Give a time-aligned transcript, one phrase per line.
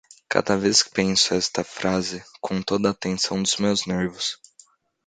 [0.29, 4.39] Cada vez que penso esta frase com toda a atenção dos meus nervos